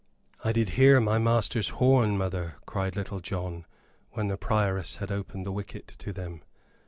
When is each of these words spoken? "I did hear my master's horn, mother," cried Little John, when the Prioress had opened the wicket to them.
"I 0.43 0.51
did 0.51 0.69
hear 0.69 0.99
my 0.99 1.19
master's 1.19 1.69
horn, 1.69 2.17
mother," 2.17 2.55
cried 2.65 2.95
Little 2.95 3.19
John, 3.19 3.67
when 4.13 4.29
the 4.29 4.35
Prioress 4.35 4.95
had 4.95 5.11
opened 5.11 5.45
the 5.45 5.51
wicket 5.51 5.89
to 5.99 6.11
them. 6.11 6.41